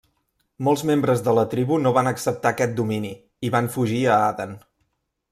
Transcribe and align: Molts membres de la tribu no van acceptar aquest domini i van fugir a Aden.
Molts 0.67 0.83
membres 0.89 1.19
de 1.25 1.33
la 1.39 1.43
tribu 1.51 1.77
no 1.83 1.91
van 1.97 2.09
acceptar 2.11 2.51
aquest 2.55 2.73
domini 2.79 3.11
i 3.49 3.51
van 3.57 3.69
fugir 3.75 4.01
a 4.07 4.17
Aden. 4.31 4.57